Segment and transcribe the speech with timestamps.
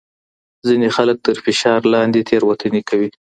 [0.67, 3.09] ځینې خلک تر فشار لاندې تېروتنې کوي.